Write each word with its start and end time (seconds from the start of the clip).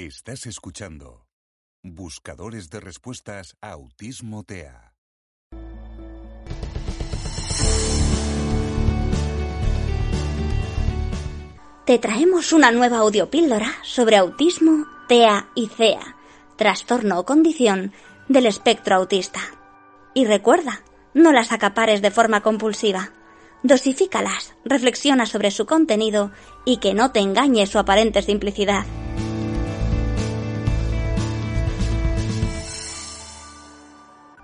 Estás 0.00 0.46
escuchando 0.46 1.26
Buscadores 1.82 2.70
de 2.70 2.78
Respuestas 2.78 3.56
a 3.60 3.72
Autismo 3.72 4.44
TEA. 4.44 4.94
Te 11.84 11.98
traemos 11.98 12.52
una 12.52 12.70
nueva 12.70 12.98
audiopíldora 12.98 13.74
sobre 13.82 14.16
autismo, 14.16 14.86
TEA 15.08 15.48
y 15.56 15.66
CEA, 15.66 16.14
trastorno 16.54 17.18
o 17.18 17.24
condición 17.24 17.92
del 18.28 18.46
espectro 18.46 18.94
autista. 18.94 19.40
Y 20.14 20.26
recuerda, 20.26 20.84
no 21.12 21.32
las 21.32 21.50
acapares 21.50 22.02
de 22.02 22.12
forma 22.12 22.40
compulsiva. 22.40 23.10
Dosifícalas, 23.64 24.54
reflexiona 24.64 25.26
sobre 25.26 25.50
su 25.50 25.66
contenido 25.66 26.30
y 26.64 26.76
que 26.76 26.94
no 26.94 27.10
te 27.10 27.18
engañe 27.18 27.66
su 27.66 27.80
aparente 27.80 28.22
simplicidad. 28.22 28.86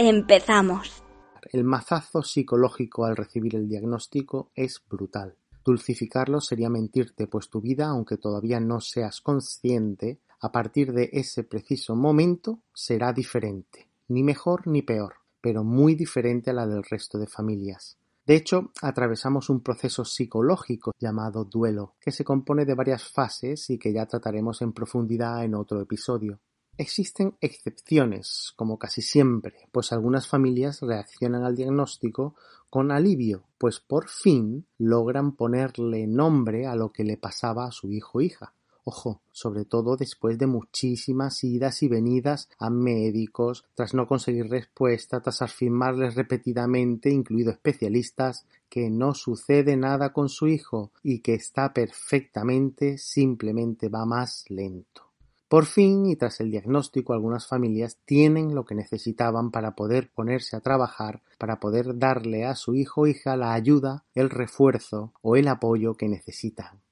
Empezamos. 0.00 1.02
El 1.50 1.64
mazazo 1.64 2.22
psicológico 2.22 3.04
al 3.04 3.16
recibir 3.16 3.56
el 3.56 3.68
diagnóstico 3.68 4.52
es 4.54 4.80
brutal. 4.88 5.34
Dulcificarlo 5.64 6.40
sería 6.40 6.70
mentirte, 6.70 7.26
pues 7.26 7.50
tu 7.50 7.60
vida, 7.60 7.88
aunque 7.88 8.16
todavía 8.16 8.60
no 8.60 8.80
seas 8.80 9.20
consciente, 9.20 10.20
a 10.40 10.52
partir 10.52 10.92
de 10.92 11.10
ese 11.12 11.42
preciso 11.42 11.96
momento 11.96 12.60
será 12.72 13.12
diferente, 13.12 13.88
ni 14.06 14.22
mejor 14.22 14.68
ni 14.68 14.82
peor, 14.82 15.14
pero 15.40 15.64
muy 15.64 15.96
diferente 15.96 16.50
a 16.50 16.54
la 16.54 16.68
del 16.68 16.84
resto 16.84 17.18
de 17.18 17.26
familias. 17.26 17.98
De 18.24 18.36
hecho, 18.36 18.70
atravesamos 18.82 19.50
un 19.50 19.62
proceso 19.62 20.04
psicológico 20.04 20.92
llamado 20.96 21.44
duelo, 21.44 21.96
que 22.00 22.12
se 22.12 22.22
compone 22.22 22.64
de 22.64 22.74
varias 22.74 23.02
fases 23.02 23.68
y 23.70 23.78
que 23.78 23.92
ya 23.92 24.06
trataremos 24.06 24.62
en 24.62 24.72
profundidad 24.72 25.42
en 25.42 25.56
otro 25.56 25.80
episodio. 25.80 26.38
Existen 26.80 27.36
excepciones, 27.40 28.52
como 28.54 28.78
casi 28.78 29.02
siempre, 29.02 29.68
pues 29.72 29.90
algunas 29.90 30.28
familias 30.28 30.80
reaccionan 30.80 31.42
al 31.42 31.56
diagnóstico 31.56 32.36
con 32.70 32.92
alivio, 32.92 33.42
pues 33.58 33.80
por 33.80 34.08
fin 34.08 34.64
logran 34.78 35.32
ponerle 35.32 36.06
nombre 36.06 36.68
a 36.68 36.76
lo 36.76 36.92
que 36.92 37.02
le 37.02 37.16
pasaba 37.16 37.66
a 37.66 37.72
su 37.72 37.90
hijo 37.90 38.18
o 38.18 38.20
hija. 38.20 38.54
Ojo, 38.84 39.22
sobre 39.32 39.64
todo 39.64 39.96
después 39.96 40.38
de 40.38 40.46
muchísimas 40.46 41.42
idas 41.42 41.82
y 41.82 41.88
venidas 41.88 42.48
a 42.60 42.70
médicos, 42.70 43.64
tras 43.74 43.92
no 43.92 44.06
conseguir 44.06 44.48
respuesta, 44.48 45.20
tras 45.20 45.42
afirmarles 45.42 46.14
repetidamente, 46.14 47.10
incluido 47.10 47.50
especialistas, 47.50 48.46
que 48.68 48.88
no 48.88 49.14
sucede 49.14 49.76
nada 49.76 50.12
con 50.12 50.28
su 50.28 50.46
hijo 50.46 50.92
y 51.02 51.18
que 51.22 51.34
está 51.34 51.74
perfectamente, 51.74 52.98
simplemente 52.98 53.88
va 53.88 54.06
más 54.06 54.44
lento. 54.48 55.07
Por 55.48 55.64
fin, 55.64 56.04
y 56.04 56.14
tras 56.14 56.40
el 56.40 56.50
diagnóstico, 56.50 57.14
algunas 57.14 57.46
familias 57.46 57.96
tienen 58.04 58.54
lo 58.54 58.66
que 58.66 58.74
necesitaban 58.74 59.50
para 59.50 59.74
poder 59.74 60.10
ponerse 60.10 60.56
a 60.56 60.60
trabajar, 60.60 61.22
para 61.38 61.58
poder 61.58 61.98
darle 61.98 62.44
a 62.44 62.54
su 62.54 62.74
hijo 62.74 63.02
o 63.02 63.06
hija 63.06 63.34
la 63.34 63.54
ayuda, 63.54 64.04
el 64.14 64.28
refuerzo 64.28 65.14
o 65.22 65.36
el 65.36 65.48
apoyo 65.48 65.94
que 65.94 66.06
necesitan. 66.06 66.82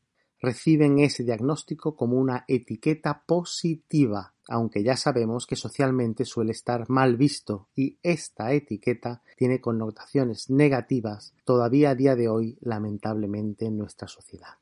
Reciben 0.40 0.98
ese 1.00 1.22
diagnóstico 1.22 1.96
como 1.96 2.16
una 2.16 2.46
etiqueta 2.48 3.24
positiva, 3.26 4.32
aunque 4.48 4.82
ya 4.82 4.96
sabemos 4.96 5.46
que 5.46 5.56
socialmente 5.56 6.24
suele 6.24 6.52
estar 6.52 6.88
mal 6.88 7.16
visto 7.16 7.68
y 7.74 7.98
esta 8.02 8.52
etiqueta 8.52 9.22
tiene 9.36 9.60
connotaciones 9.60 10.48
negativas 10.48 11.34
todavía 11.44 11.90
a 11.90 11.94
día 11.94 12.16
de 12.16 12.28
hoy 12.28 12.56
lamentablemente 12.60 13.66
en 13.66 13.76
nuestra 13.76 14.08
sociedad. 14.08 14.56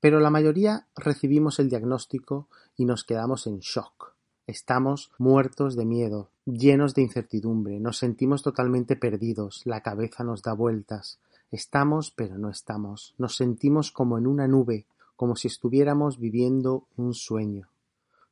Pero 0.00 0.20
la 0.20 0.30
mayoría 0.30 0.86
recibimos 0.96 1.58
el 1.58 1.68
diagnóstico 1.68 2.48
y 2.76 2.84
nos 2.84 3.04
quedamos 3.04 3.46
en 3.46 3.60
shock. 3.60 4.14
Estamos 4.46 5.10
muertos 5.18 5.74
de 5.74 5.84
miedo, 5.84 6.30
llenos 6.44 6.94
de 6.94 7.02
incertidumbre, 7.02 7.80
nos 7.80 7.98
sentimos 7.98 8.42
totalmente 8.42 8.94
perdidos, 8.94 9.62
la 9.64 9.80
cabeza 9.80 10.22
nos 10.22 10.42
da 10.42 10.52
vueltas. 10.52 11.18
Estamos, 11.50 12.10
pero 12.10 12.38
no 12.38 12.50
estamos. 12.50 13.14
Nos 13.18 13.36
sentimos 13.36 13.90
como 13.90 14.18
en 14.18 14.26
una 14.26 14.46
nube, 14.46 14.86
como 15.16 15.34
si 15.34 15.48
estuviéramos 15.48 16.18
viviendo 16.18 16.86
un 16.96 17.14
sueño. 17.14 17.68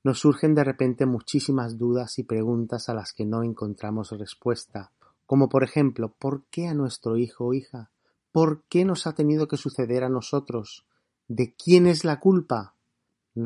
Nos 0.04 0.20
surgen 0.20 0.54
de 0.54 0.64
repente 0.64 1.06
muchísimas 1.06 1.78
dudas 1.78 2.18
y 2.18 2.24
preguntas 2.24 2.88
a 2.88 2.94
las 2.94 3.12
que 3.12 3.24
no 3.24 3.42
encontramos 3.42 4.10
respuesta, 4.10 4.92
como 5.26 5.48
por 5.48 5.64
ejemplo, 5.64 6.12
¿por 6.18 6.42
qué 6.50 6.68
a 6.68 6.74
nuestro 6.74 7.16
hijo 7.16 7.46
o 7.46 7.54
hija? 7.54 7.90
¿Por 8.30 8.62
qué 8.68 8.84
nos 8.84 9.06
ha 9.06 9.14
tenido 9.14 9.48
que 9.48 9.56
suceder 9.56 10.04
a 10.04 10.10
nosotros? 10.10 10.84
¿De 11.28 11.54
quién 11.54 11.86
es 11.86 12.04
la 12.04 12.20
culpa? 12.20 12.74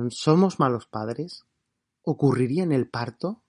¿Somos 0.09 0.59
malos 0.59 0.87
padres? 0.87 1.44
¿Ocurriría 2.03 2.65
en 2.65 2.72
el 2.72 2.89
parto? 2.89 3.41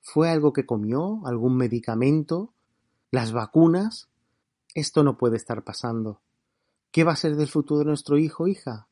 ¿Fue 0.00 0.30
algo 0.30 0.52
que 0.52 0.66
comió? 0.66 1.26
¿Algún 1.26 1.56
medicamento? 1.56 2.54
¿Las 3.10 3.32
vacunas? 3.32 4.08
Esto 4.74 5.02
no 5.02 5.18
puede 5.18 5.36
estar 5.36 5.64
pasando. 5.64 6.20
¿Qué 6.92 7.02
va 7.02 7.12
a 7.12 7.16
ser 7.16 7.34
del 7.34 7.48
futuro 7.48 7.80
de 7.80 7.86
nuestro 7.86 8.18
hijo 8.18 8.44
o 8.44 8.46
hija? 8.46 8.86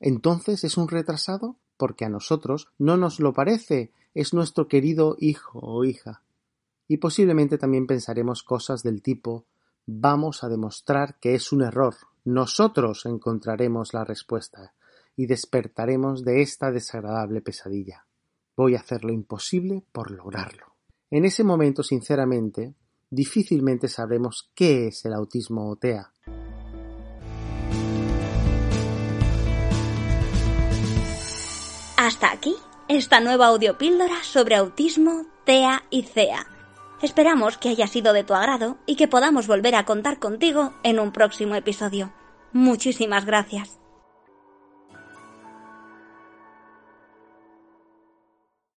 ¿Entonces 0.00 0.64
es 0.64 0.78
un 0.78 0.88
retrasado? 0.88 1.56
Porque 1.76 2.06
a 2.06 2.08
nosotros 2.08 2.68
no 2.78 2.96
nos 2.96 3.20
lo 3.20 3.34
parece, 3.34 3.92
es 4.14 4.32
nuestro 4.32 4.68
querido 4.68 5.16
hijo 5.18 5.58
o 5.58 5.84
hija. 5.84 6.22
Y 6.88 6.96
posiblemente 6.96 7.58
también 7.58 7.86
pensaremos 7.86 8.42
cosas 8.42 8.82
del 8.82 9.02
tipo 9.02 9.44
vamos 9.86 10.44
a 10.44 10.48
demostrar 10.48 11.18
que 11.20 11.34
es 11.34 11.52
un 11.52 11.62
error, 11.62 11.94
nosotros 12.24 13.04
encontraremos 13.06 13.92
la 13.92 14.04
respuesta 14.04 14.74
y 15.16 15.26
despertaremos 15.26 16.24
de 16.24 16.42
esta 16.42 16.70
desagradable 16.70 17.40
pesadilla. 17.40 18.06
Voy 18.56 18.74
a 18.74 18.80
hacer 18.80 19.04
lo 19.04 19.12
imposible 19.12 19.84
por 19.92 20.10
lograrlo. 20.10 20.74
En 21.10 21.24
ese 21.24 21.44
momento, 21.44 21.82
sinceramente, 21.82 22.74
difícilmente 23.10 23.88
sabremos 23.88 24.50
qué 24.54 24.88
es 24.88 25.04
el 25.04 25.12
autismo 25.12 25.70
o 25.70 25.76
TEA. 25.76 26.12
Hasta 31.96 32.32
aquí 32.32 32.54
esta 32.88 33.20
nueva 33.20 33.46
audiopíldora 33.46 34.22
sobre 34.22 34.56
autismo, 34.56 35.26
TEA 35.44 35.84
y 35.90 36.02
CEA. 36.02 36.53
Esperamos 37.04 37.58
que 37.58 37.68
haya 37.68 37.86
sido 37.86 38.14
de 38.14 38.24
tu 38.24 38.32
agrado 38.32 38.78
y 38.86 38.96
que 38.96 39.08
podamos 39.08 39.46
volver 39.46 39.74
a 39.74 39.84
contar 39.84 40.18
contigo 40.18 40.72
en 40.82 40.98
un 40.98 41.12
próximo 41.12 41.54
episodio. 41.54 42.10
Muchísimas 42.54 43.26
gracias. 43.26 43.78